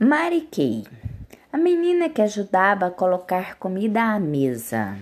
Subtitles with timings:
[0.00, 0.86] Mariquei,
[1.52, 4.96] a menina que ajudava a colocar comida à mesa.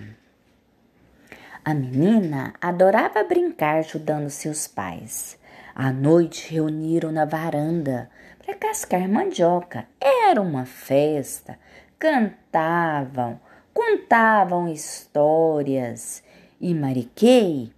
[1.63, 5.37] A menina adorava brincar ajudando seus pais.
[5.75, 8.09] À noite reuniram na varanda
[8.43, 9.85] para cascar mandioca.
[10.01, 11.59] Era uma festa.
[11.99, 13.39] Cantavam,
[13.71, 16.23] contavam histórias.
[16.59, 17.71] E Mariquei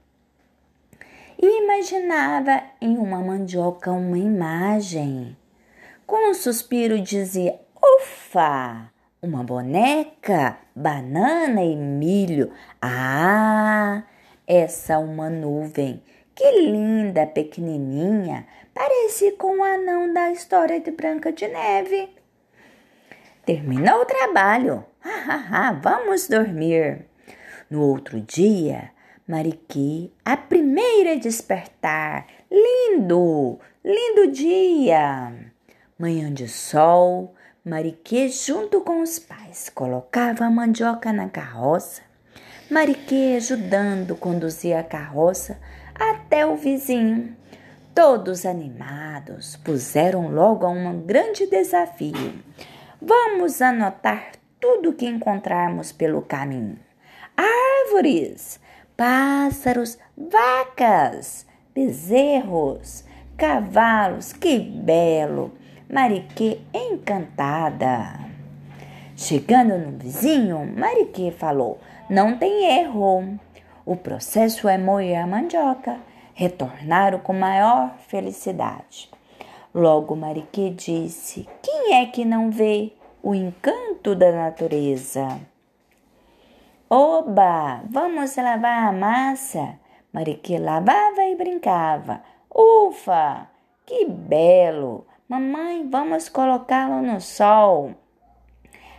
[1.37, 5.35] imaginava em uma mandioca uma imagem.
[6.09, 8.91] Com um suspiro dizia: Ufa!
[9.21, 12.51] Uma boneca, banana e milho.
[12.81, 14.01] Ah,
[14.47, 16.01] essa uma nuvem.
[16.33, 18.47] Que linda, pequenininha.
[18.73, 22.09] Parece com o anão da história de Branca de Neve.
[23.45, 24.83] Terminou o trabalho.
[25.79, 27.05] Vamos dormir.
[27.69, 28.89] No outro dia,
[29.27, 32.25] Mariqui, a primeira a despertar.
[32.49, 35.51] Lindo, lindo dia.
[35.99, 42.01] Manhã de sol, Mariquê, junto com os pais, colocava a mandioca na carroça.
[42.71, 45.59] Mariquê, ajudando, conduzia a carroça
[45.93, 47.35] até o vizinho.
[47.93, 52.41] Todos animados, puseram logo a um grande desafio.
[53.01, 56.79] Vamos anotar tudo que encontrarmos pelo caminho:
[57.35, 58.57] árvores,
[58.95, 63.03] pássaros, vacas, bezerros,
[63.35, 65.59] cavalos, que belo!
[65.91, 68.19] Mariquê encantada.
[69.15, 73.39] Chegando no vizinho, Mariquê falou: Não tem erro.
[73.83, 75.97] O processo é moer a mandioca.
[76.35, 79.09] Retornaram com maior felicidade.
[79.73, 85.39] Logo Mariquê disse: Quem é que não vê o encanto da natureza?
[86.87, 89.79] Oba, vamos lavar a massa.
[90.13, 92.21] Mariquê lavava e brincava.
[92.53, 93.47] Ufa,
[93.87, 95.09] que belo!
[95.29, 97.93] Mamãe, vamos colocá-lo no sol.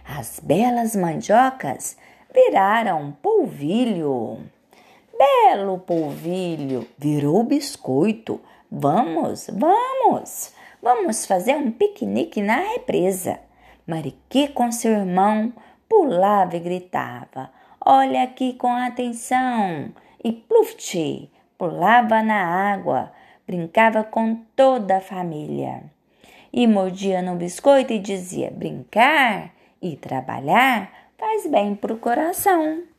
[0.06, 1.96] As belas mandiocas
[2.32, 4.38] viraram polvilho.
[5.18, 8.40] Belo polvilho virou biscoito.
[8.70, 13.40] Vamos, vamos, vamos fazer um piquenique na represa.
[13.84, 15.52] Mariquê com seu irmão
[15.88, 17.50] pulava e gritava:
[17.84, 19.92] Olha aqui com atenção!
[20.22, 23.10] E pluft, pulava na água,
[23.44, 25.90] brincava com toda a família
[26.52, 32.89] e mordia no biscoito e dizia: brincar e trabalhar faz bem para o coração.